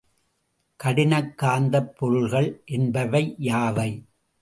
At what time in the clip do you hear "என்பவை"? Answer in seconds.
2.65-3.35